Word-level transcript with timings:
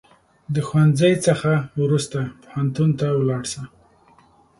د 0.53 0.55
ښوونځي 0.67 1.13
څخه 1.25 1.51
وروسته 1.81 2.19
پوهنتون 2.41 2.89
ته 2.99 3.07
ولاړ 3.19 3.43
سه 3.53 3.61